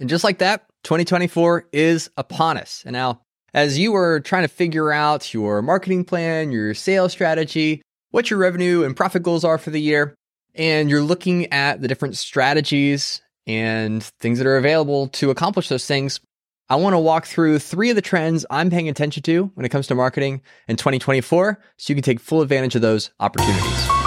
[0.00, 2.82] And just like that, 2024 is upon us.
[2.84, 3.20] And now,
[3.52, 8.38] as you are trying to figure out your marketing plan, your sales strategy, what your
[8.38, 10.14] revenue and profit goals are for the year,
[10.54, 15.86] and you're looking at the different strategies and things that are available to accomplish those
[15.86, 16.20] things,
[16.68, 19.68] I want to walk through three of the trends I'm paying attention to when it
[19.68, 24.03] comes to marketing in 2024 so you can take full advantage of those opportunities.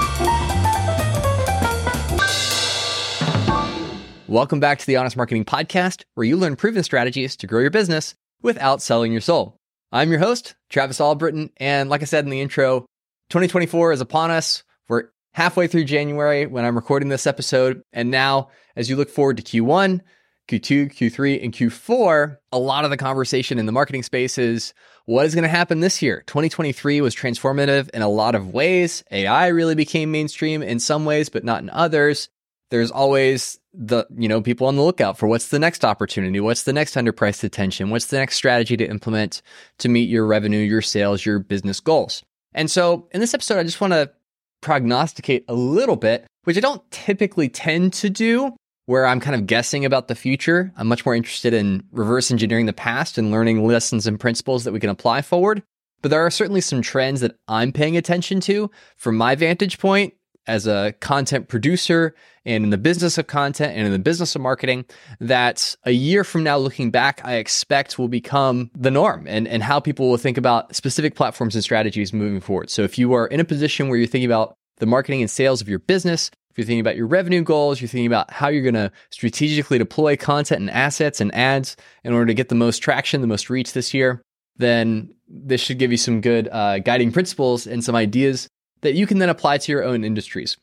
[4.29, 7.69] Welcome back to the Honest Marketing Podcast, where you learn proven strategies to grow your
[7.69, 9.57] business without selling your soul.
[9.93, 12.81] I'm your host, Travis Albritton, and like I said in the intro,
[13.29, 14.63] 2024 is upon us.
[14.89, 19.37] We're halfway through January when I'm recording this episode, and now as you look forward
[19.37, 20.01] to Q1,
[20.49, 24.73] Q2, Q3, and Q4, a lot of the conversation in the marketing space is
[25.05, 26.25] what is going to happen this year?
[26.27, 29.05] 2023 was transformative in a lot of ways.
[29.09, 32.27] AI really became mainstream in some ways, but not in others
[32.69, 36.63] there's always the you know people on the lookout for what's the next opportunity what's
[36.63, 39.41] the next underpriced attention what's the next strategy to implement
[39.77, 42.23] to meet your revenue your sales your business goals.
[42.53, 44.11] And so in this episode i just want to
[44.61, 48.55] prognosticate a little bit which i don't typically tend to do
[48.87, 50.71] where i'm kind of guessing about the future.
[50.77, 54.71] I'm much more interested in reverse engineering the past and learning lessons and principles that
[54.71, 55.61] we can apply forward.
[56.01, 60.13] But there are certainly some trends that i'm paying attention to from my vantage point
[60.47, 64.41] as a content producer and in the business of content and in the business of
[64.41, 64.85] marketing
[65.19, 69.61] that a year from now, looking back, I expect will become the norm and, and
[69.61, 72.69] how people will think about specific platforms and strategies moving forward.
[72.69, 75.61] So if you are in a position where you're thinking about the marketing and sales
[75.61, 78.63] of your business, if you're thinking about your revenue goals, you're thinking about how you're
[78.63, 82.79] going to strategically deploy content and assets and ads in order to get the most
[82.79, 84.21] traction, the most reach this year,
[84.55, 88.47] then this should give you some good uh, guiding principles and some ideas
[88.81, 90.57] that you can then apply to your own industries.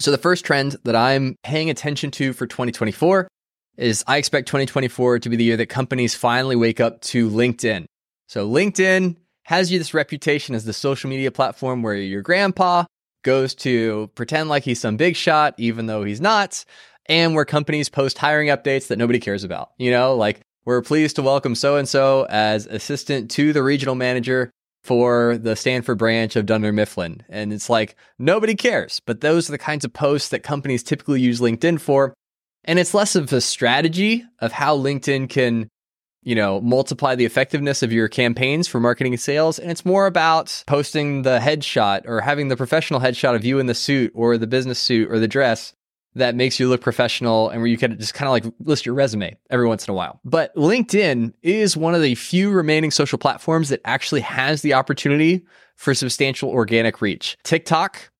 [0.00, 3.28] So, the first trend that I'm paying attention to for 2024
[3.76, 7.86] is I expect 2024 to be the year that companies finally wake up to LinkedIn.
[8.28, 12.84] So, LinkedIn has you this reputation as the social media platform where your grandpa
[13.24, 16.64] goes to pretend like he's some big shot, even though he's not,
[17.06, 19.70] and where companies post hiring updates that nobody cares about.
[19.78, 23.94] You know, like we're pleased to welcome so and so as assistant to the regional
[23.94, 24.50] manager
[24.88, 27.22] for the Stamford branch of Dunder Mifflin.
[27.28, 29.02] And it's like, nobody cares.
[29.04, 32.14] But those are the kinds of posts that companies typically use LinkedIn for.
[32.64, 35.68] And it's less of a strategy of how LinkedIn can,
[36.22, 39.58] you know, multiply the effectiveness of your campaigns for marketing and sales.
[39.58, 43.66] And it's more about posting the headshot or having the professional headshot of you in
[43.66, 45.74] the suit or the business suit or the dress
[46.14, 48.94] that makes you look professional and where you can just kind of like list your
[48.94, 50.20] resume every once in a while.
[50.24, 55.44] But LinkedIn is one of the few remaining social platforms that actually has the opportunity
[55.76, 57.36] for substantial organic reach.
[57.44, 58.10] TikTok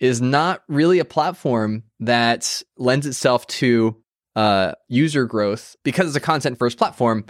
[0.00, 3.96] is not really a platform that lends itself to
[4.36, 7.24] uh, user growth because it's a content first platform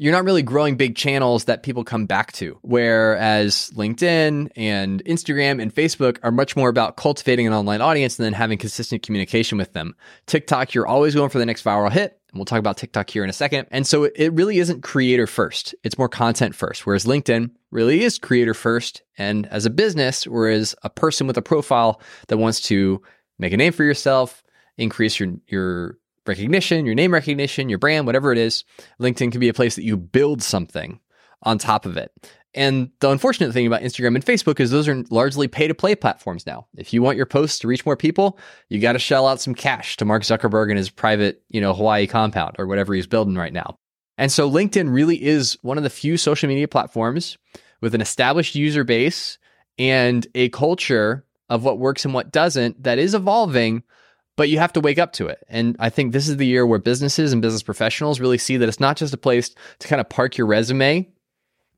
[0.00, 2.58] you're not really growing big channels that people come back to.
[2.62, 8.24] Whereas LinkedIn and Instagram and Facebook are much more about cultivating an online audience and
[8.24, 9.94] then having consistent communication with them.
[10.24, 12.18] TikTok, you're always going for the next viral hit.
[12.30, 13.68] And we'll talk about TikTok here in a second.
[13.70, 15.74] And so it really isn't creator first.
[15.84, 16.86] It's more content first.
[16.86, 19.02] Whereas LinkedIn really is creator first.
[19.18, 23.02] And as a business, whereas a person with a profile that wants to
[23.38, 24.42] make a name for yourself,
[24.78, 25.98] increase your, your
[26.30, 28.64] recognition, your name recognition, your brand, whatever it is,
[29.00, 31.00] LinkedIn can be a place that you build something
[31.42, 32.12] on top of it.
[32.54, 35.94] And the unfortunate thing about Instagram and Facebook is those are largely pay to play
[35.94, 36.66] platforms now.
[36.76, 39.54] If you want your posts to reach more people, you got to shell out some
[39.54, 43.36] cash to Mark Zuckerberg and his private, you know, Hawaii compound or whatever he's building
[43.36, 43.78] right now.
[44.18, 47.38] And so LinkedIn really is one of the few social media platforms
[47.80, 49.38] with an established user base
[49.78, 53.82] and a culture of what works and what doesn't that is evolving
[54.40, 55.44] but you have to wake up to it.
[55.50, 58.70] And I think this is the year where businesses and business professionals really see that
[58.70, 61.06] it's not just a place to kind of park your resume,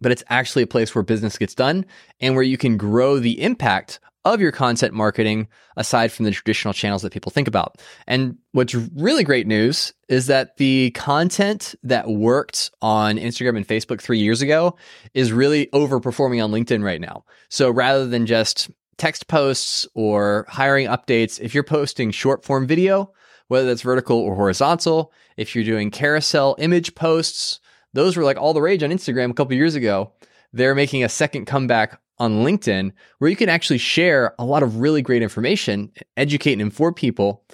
[0.00, 1.84] but it's actually a place where business gets done
[2.20, 6.72] and where you can grow the impact of your content marketing aside from the traditional
[6.72, 7.82] channels that people think about.
[8.06, 14.00] And what's really great news is that the content that worked on Instagram and Facebook
[14.00, 14.76] three years ago
[15.14, 17.24] is really overperforming on LinkedIn right now.
[17.48, 18.70] So rather than just
[19.02, 23.12] text posts or hiring updates, if you're posting short form video,
[23.48, 27.58] whether that's vertical or horizontal, if you're doing carousel image posts,
[27.94, 30.12] those were like all the rage on Instagram a couple years ago.
[30.52, 34.76] They're making a second comeback on LinkedIn where you can actually share a lot of
[34.76, 37.44] really great information, educate and inform people,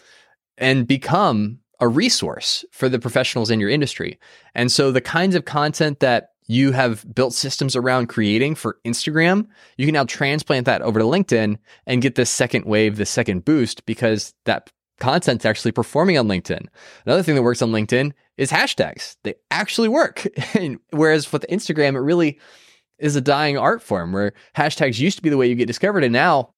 [0.59, 4.19] and become a resource for the professionals in your industry.
[4.55, 9.47] And so the kinds of content that you have built systems around creating for Instagram,
[9.77, 13.45] you can now transplant that over to LinkedIn and get this second wave, this second
[13.45, 16.67] boost because that content's actually performing on LinkedIn.
[17.07, 19.17] Another thing that works on LinkedIn is hashtags.
[19.25, 20.27] They actually work.
[20.91, 22.41] Whereas with Instagram, it really
[22.99, 26.03] is a dying art form where hashtags used to be the way you get discovered.
[26.03, 26.51] And now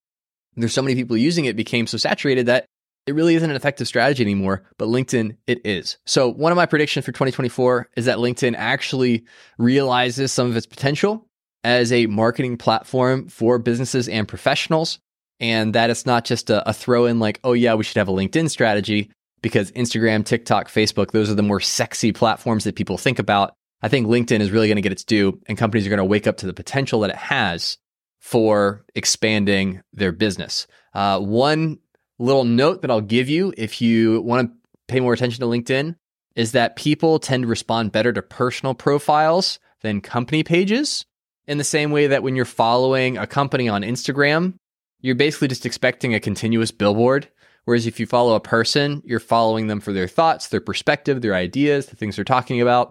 [0.56, 2.66] there's so many people using it, became so saturated that
[3.06, 5.98] it really isn't an effective strategy anymore, but LinkedIn, it is.
[6.06, 9.24] So, one of my predictions for 2024 is that LinkedIn actually
[9.58, 11.26] realizes some of its potential
[11.64, 14.98] as a marketing platform for businesses and professionals.
[15.38, 18.08] And that it's not just a, a throw in like, oh, yeah, we should have
[18.08, 19.10] a LinkedIn strategy
[19.40, 23.54] because Instagram, TikTok, Facebook, those are the more sexy platforms that people think about.
[23.80, 26.04] I think LinkedIn is really going to get its due and companies are going to
[26.04, 27.78] wake up to the potential that it has
[28.20, 30.66] for expanding their business.
[30.92, 31.78] Uh, one
[32.22, 34.56] little note that I'll give you if you want to
[34.88, 35.96] pay more attention to LinkedIn
[36.36, 41.04] is that people tend to respond better to personal profiles than company pages.
[41.46, 44.54] In the same way that when you're following a company on Instagram,
[45.00, 47.28] you're basically just expecting a continuous billboard.
[47.64, 51.34] Whereas if you follow a person, you're following them for their thoughts, their perspective, their
[51.34, 52.90] ideas, the things they're talking about.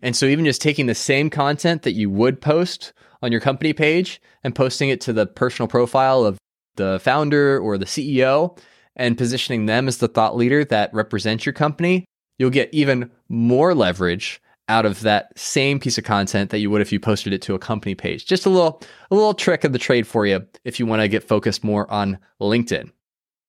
[0.00, 2.92] And so even just taking the same content that you would post
[3.22, 6.38] on your company page and posting it to the personal profile of
[6.78, 8.58] the founder or the CEO
[8.96, 12.06] and positioning them as the thought leader that represents your company,
[12.38, 16.80] you'll get even more leverage out of that same piece of content that you would
[16.80, 18.26] if you posted it to a company page.
[18.26, 21.08] Just a little a little trick of the trade for you if you want to
[21.08, 22.90] get focused more on LinkedIn.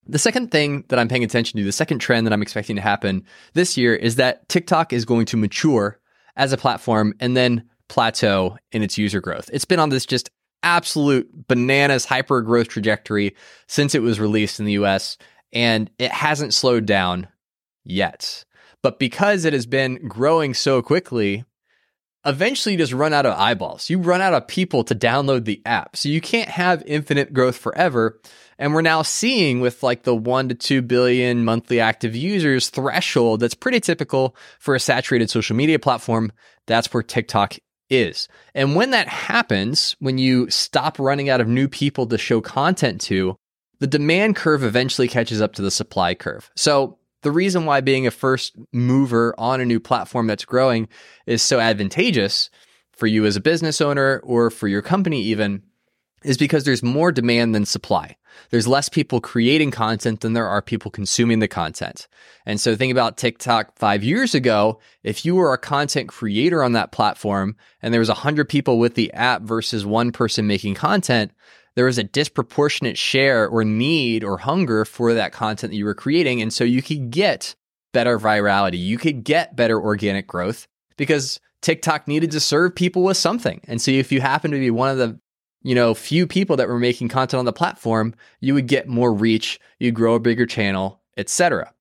[0.07, 2.81] The second thing that I'm paying attention to, the second trend that I'm expecting to
[2.81, 3.23] happen
[3.53, 5.99] this year is that TikTok is going to mature
[6.35, 9.49] as a platform and then plateau in its user growth.
[9.51, 10.29] It's been on this just
[10.63, 13.35] absolute bananas hyper growth trajectory
[13.67, 15.17] since it was released in the US,
[15.53, 17.27] and it hasn't slowed down
[17.83, 18.45] yet.
[18.81, 21.43] But because it has been growing so quickly,
[22.25, 23.89] eventually you just run out of eyeballs.
[23.89, 25.95] You run out of people to download the app.
[25.95, 28.19] So you can't have infinite growth forever.
[28.57, 33.39] And we're now seeing with like the one to two billion monthly active users threshold
[33.39, 36.31] that's pretty typical for a saturated social media platform.
[36.67, 37.57] That's where TikTok
[37.89, 38.27] is.
[38.53, 43.01] And when that happens, when you stop running out of new people to show content
[43.01, 43.35] to,
[43.79, 46.51] the demand curve eventually catches up to the supply curve.
[46.55, 50.87] So the reason why being a first mover on a new platform that's growing
[51.25, 52.49] is so advantageous
[52.93, 55.63] for you as a business owner or for your company even
[56.23, 58.15] is because there's more demand than supply.
[58.49, 62.07] There's less people creating content than there are people consuming the content.
[62.45, 64.79] And so think about TikTok five years ago.
[65.03, 68.79] If you were a content creator on that platform and there was a hundred people
[68.79, 71.31] with the app versus one person making content,
[71.75, 75.93] there was a disproportionate share or need or hunger for that content that you were
[75.93, 76.41] creating.
[76.41, 77.55] And so you could get
[77.93, 78.79] better virality.
[78.79, 80.67] You could get better organic growth
[80.97, 83.61] because TikTok needed to serve people with something.
[83.67, 85.19] And so if you happen to be one of the
[85.61, 89.13] you know, few people that were making content on the platform, you would get more
[89.13, 91.73] reach, you'd grow a bigger channel, etc.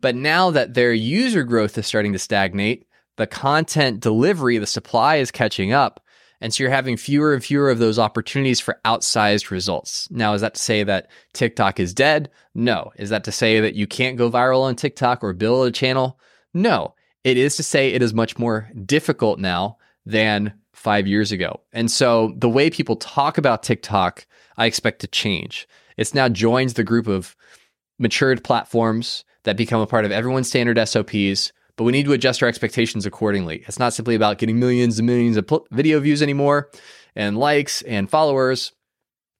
[0.00, 2.86] But now that their user growth is starting to stagnate,
[3.16, 6.02] the content delivery, the supply is catching up.
[6.40, 10.08] And so you're having fewer and fewer of those opportunities for outsized results.
[10.10, 12.30] Now, is that to say that TikTok is dead?
[12.54, 12.92] No.
[12.96, 16.18] Is that to say that you can't go viral on TikTok or build a channel?
[16.54, 16.94] No.
[17.24, 19.76] It is to say it is much more difficult now
[20.10, 21.60] than five years ago.
[21.72, 24.26] And so the way people talk about TikTok,
[24.56, 25.68] I expect to change.
[25.96, 27.36] It's now joins the group of
[27.98, 32.42] matured platforms that become a part of everyone's standard SOPs, but we need to adjust
[32.42, 33.62] our expectations accordingly.
[33.66, 36.70] It's not simply about getting millions and millions of video views anymore
[37.14, 38.72] and likes and followers.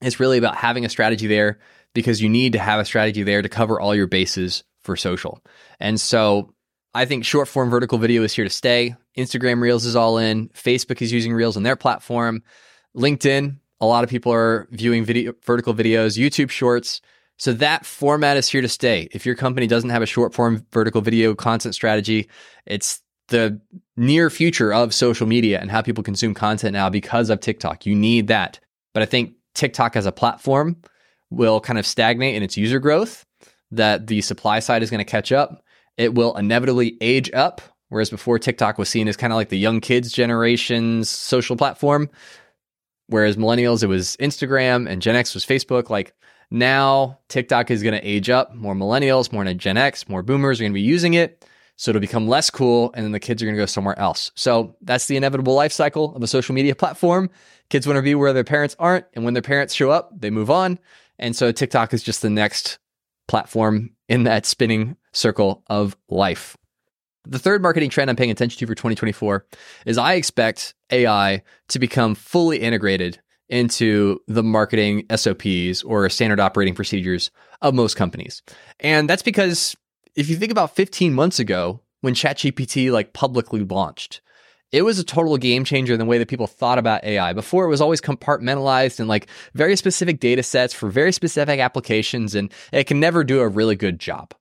[0.01, 1.59] It's really about having a strategy there
[1.95, 5.43] because you need to have a strategy there to cover all your bases for social.
[5.79, 6.55] And so
[6.93, 8.97] I think short form vertical video is here to stay.
[9.17, 10.49] Instagram Reels is all in.
[10.51, 12.43] Facebook is using Reels on their platform.
[12.97, 17.01] LinkedIn, a lot of people are viewing video, vertical videos, YouTube Shorts.
[17.39, 19.09] So that format is here to stay.
[19.13, 22.29] If your company doesn't have a short form vertical video content strategy,
[22.67, 23.61] it's the
[23.97, 27.87] near future of social media and how people consume content now because of TikTok.
[27.87, 28.59] You need that.
[28.93, 30.77] But I think TikTok as a platform
[31.31, 33.25] will kind of stagnate in its user growth,
[33.71, 35.63] that the supply side is going to catch up
[36.01, 37.61] it will inevitably age up.
[37.91, 42.09] Whereas before TikTok was seen as kind of like the young kids generation's social platform,
[43.09, 45.91] whereas millennials, it was Instagram and Gen X was Facebook.
[45.91, 46.15] Like
[46.51, 48.55] now TikTok is going to age up.
[48.55, 51.45] More millennials, more Gen X, more boomers are going to be using it.
[51.77, 54.31] So it'll become less cool, and then the kids are going to go somewhere else.
[54.35, 57.31] So that's the inevitable life cycle of a social media platform.
[57.71, 60.29] Kids want to be where their parents aren't, and when their parents show up, they
[60.29, 60.79] move on.
[61.19, 62.79] And so TikTok is just the next
[63.29, 66.57] platform in that spinning circle of life.
[67.25, 69.47] The third marketing trend I'm paying attention to for 2024
[69.87, 76.75] is I expect AI to become fully integrated into the marketing SOPs or standard operating
[76.75, 78.43] procedures of most companies.
[78.79, 79.77] And that's because
[80.15, 84.21] if you think about 15 months ago, when ChatGPT like publicly launched.
[84.73, 87.33] It was a total game changer in the way that people thought about AI.
[87.33, 92.35] Before it was always compartmentalized in like very specific data sets for very specific applications,
[92.35, 94.33] and it can never do a really good job.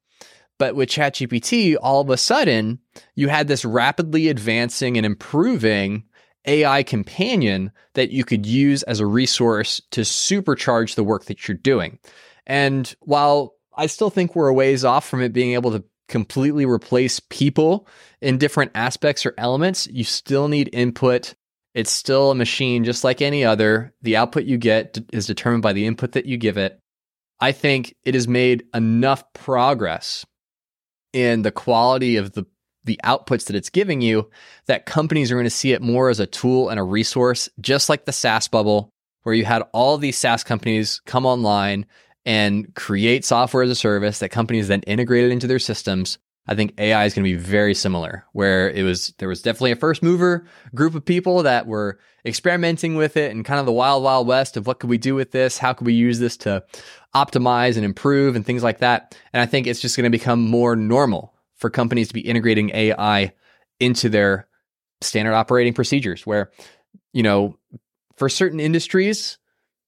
[0.60, 2.80] But with ChatGPT, all of a sudden,
[3.16, 6.04] you had this rapidly advancing and improving
[6.46, 11.58] AI companion that you could use as a resource to supercharge the work that you're
[11.58, 11.98] doing.
[12.46, 16.66] And while I still think we're a ways off from it being able to completely
[16.66, 17.88] replace people
[18.22, 21.36] in different aspects or elements, you still need input.
[21.74, 23.94] It's still a machine just like any other.
[24.02, 26.80] The output you get is determined by the input that you give it.
[27.40, 30.26] I think it has made enough progress
[31.14, 32.46] in the quality of the
[32.86, 34.30] the outputs that it's giving you
[34.66, 37.90] that companies are going to see it more as a tool and a resource just
[37.90, 38.90] like the SaaS bubble
[39.24, 41.86] where you had all these SaaS companies come online
[42.26, 46.74] and create software as a service that companies then integrated into their systems I think
[46.80, 50.02] AI is going to be very similar, where it was there was definitely a first
[50.02, 54.28] mover group of people that were experimenting with it and kind of the wild wild
[54.28, 56.64] west of what could we do with this, how could we use this to
[57.16, 59.18] optimize and improve and things like that.
[59.34, 62.72] And I think it's just going to become more normal for companies to be integrating
[62.74, 63.34] AI
[63.80, 64.48] into their
[65.02, 66.52] standard operating procedures, where
[67.14, 67.58] you know
[68.18, 69.38] for certain industries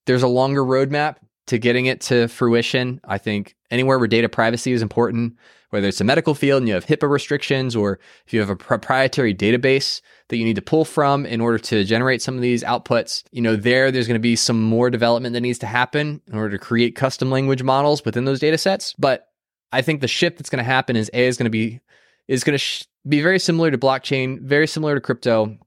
[0.05, 1.17] there's a longer roadmap
[1.47, 3.01] to getting it to fruition.
[3.03, 5.37] I think anywhere where data privacy is important,
[5.71, 8.55] whether it's a medical field and you have HIPAA restrictions, or if you have a
[8.55, 12.63] proprietary database that you need to pull from in order to generate some of these
[12.63, 16.21] outputs, you know, there, there's going to be some more development that needs to happen
[16.27, 18.93] in order to create custom language models within those data sets.
[18.99, 19.29] But
[19.71, 21.79] I think the shift that's going to happen is A is going to be,
[22.27, 25.57] is going to sh- be very similar to blockchain, very similar to crypto,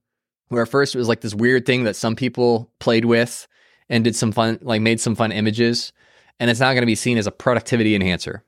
[0.48, 3.48] where first it was like this weird thing that some people played with
[3.88, 5.94] and did some fun, like made some fun images.
[6.38, 8.44] And it's not going to be seen as a productivity enhancer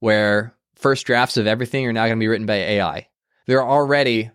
[0.00, 3.08] where first drafts of everything are now going to be written by AI.
[3.46, 4.30] There are already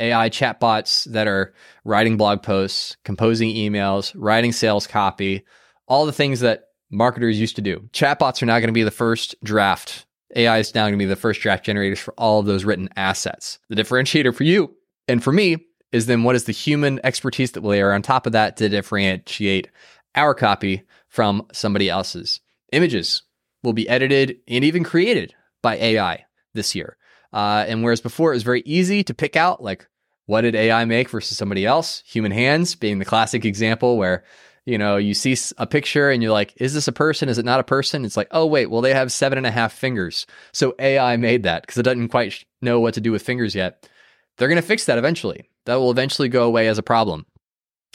[0.00, 1.54] AI chatbots that are
[1.84, 5.44] writing blog posts, composing emails, writing sales copy,
[5.86, 7.88] all the things that marketers used to do.
[7.92, 10.06] Chatbots are now going to be the first draft.
[10.36, 12.88] AI is now going to be the first draft generators for all of those written
[12.96, 13.58] assets.
[13.68, 14.74] The differentiator for you
[15.06, 18.26] and for me is then what is the human expertise that will layer on top
[18.26, 19.68] of that to differentiate
[20.14, 22.40] our copy from somebody else's.
[22.72, 23.22] Images
[23.62, 26.24] will be edited and even created by AI
[26.54, 26.96] this year.
[27.32, 29.86] Uh, and whereas before it was very easy to pick out like
[30.26, 34.24] what did AI make versus somebody else, human hands being the classic example where
[34.66, 37.28] you know you see a picture and you're like, is this a person?
[37.28, 38.04] Is it not a person?
[38.04, 41.44] It's like, oh wait, well they have seven and a half fingers, so AI made
[41.44, 43.88] that because it doesn't quite know what to do with fingers yet.
[44.36, 45.48] They're going to fix that eventually.
[45.66, 47.26] That will eventually go away as a problem.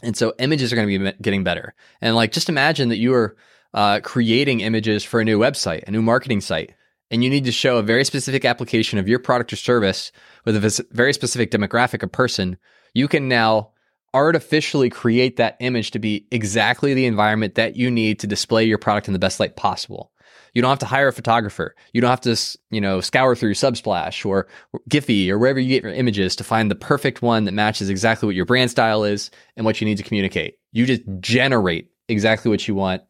[0.04, 1.74] And so images are going to be getting better.
[2.02, 3.38] And like, just imagine that you are
[3.74, 6.74] uh, creating images for a new website, a new marketing site
[7.14, 10.12] and you need to show a very specific application of your product or service
[10.46, 12.58] with a very specific demographic of person,
[12.96, 13.70] you can now
[14.16, 18.80] artificially create that image to be exactly the environment that you need to display your
[18.80, 20.12] product in the best light possible.
[20.56, 21.76] You don't have to hire a photographer.
[21.94, 22.36] You don't have to,
[22.72, 24.48] you know, scour through Unsplash or
[24.90, 28.26] Giphy or wherever you get your images to find the perfect one that matches exactly
[28.26, 30.56] what your brand style is and what you need to communicate.
[30.72, 33.04] You just generate exactly what you want.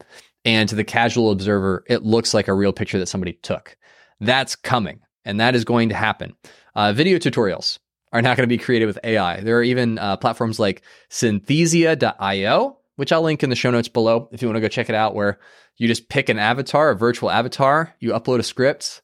[0.44, 3.78] And to the casual observer, it looks like a real picture that somebody took.
[4.26, 6.36] That's coming and that is going to happen.
[6.76, 7.80] Uh, video tutorials
[8.12, 9.42] are not going to be created with AI.
[9.42, 14.30] There are even uh, platforms like synthesia.io, which I'll link in the show notes below
[14.32, 15.40] if you want to go check it out, where
[15.78, 19.02] you just pick an avatar, a virtual avatar, you upload a script,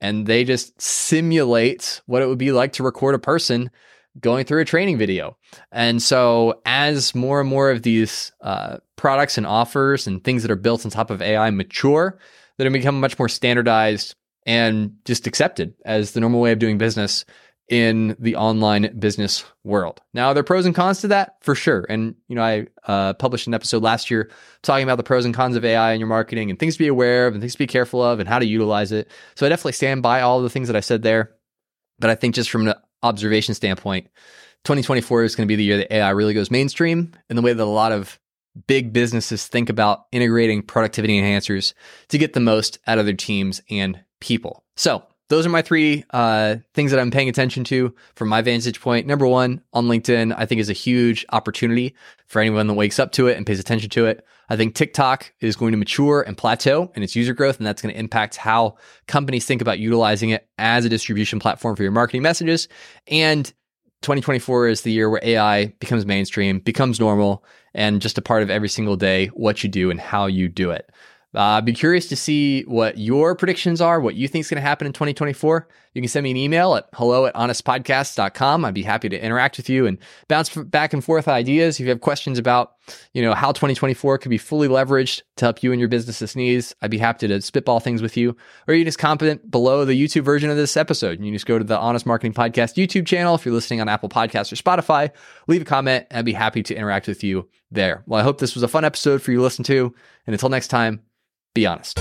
[0.00, 3.70] and they just simulate what it would be like to record a person
[4.20, 5.38] going through a training video.
[5.70, 10.50] And so, as more and more of these uh, products and offers and things that
[10.50, 12.18] are built on top of AI mature,
[12.56, 14.14] they're going to become much more standardized
[14.46, 17.24] and just accepted as the normal way of doing business
[17.68, 20.00] in the online business world.
[20.12, 21.86] Now, there are pros and cons to that for sure.
[21.88, 24.30] And, you know, I uh, published an episode last year
[24.62, 26.88] talking about the pros and cons of AI in your marketing and things to be
[26.88, 29.08] aware of and things to be careful of and how to utilize it.
[29.36, 31.32] So I definitely stand by all the things that I said there.
[31.98, 34.08] But I think just from an observation standpoint,
[34.64, 37.52] 2024 is going to be the year that AI really goes mainstream in the way
[37.52, 38.18] that a lot of
[38.66, 41.74] big businesses think about integrating productivity enhancers
[42.08, 44.64] to get the most out of their teams and people.
[44.76, 48.80] So those are my three uh, things that I'm paying attention to from my vantage
[48.80, 49.06] point.
[49.06, 51.94] Number one, on LinkedIn, I think is a huge opportunity
[52.26, 54.26] for anyone that wakes up to it and pays attention to it.
[54.50, 57.80] I think TikTok is going to mature and plateau in its user growth, and that's
[57.80, 58.76] going to impact how
[59.06, 62.68] companies think about utilizing it as a distribution platform for your marketing messages.
[63.06, 63.46] And
[64.02, 68.50] 2024 is the year where AI becomes mainstream, becomes normal, and just a part of
[68.50, 70.90] every single day, what you do and how you do it.
[71.34, 74.60] Uh, I'd be curious to see what your predictions are, what you think is going
[74.60, 75.66] to happen in 2024.
[75.94, 78.64] You can send me an email at hello at honestpodcast.com.
[78.64, 79.98] I'd be happy to interact with you and
[80.28, 81.76] bounce back and forth ideas.
[81.76, 82.76] If you have questions about,
[83.14, 86.74] you know, how 2024 could be fully leveraged to help you and your business's needs,
[86.82, 88.36] I'd be happy to spitball things with you.
[88.68, 91.18] Or you can just comment below the YouTube version of this episode.
[91.18, 93.34] You can just go to the Honest Marketing Podcast YouTube channel.
[93.34, 95.10] If you're listening on Apple Podcasts or Spotify,
[95.46, 96.06] leave a comment.
[96.10, 98.02] and I'd be happy to interact with you there.
[98.06, 99.94] Well, I hope this was a fun episode for you to listen to.
[100.26, 101.02] And until next time,
[101.54, 101.98] be honest.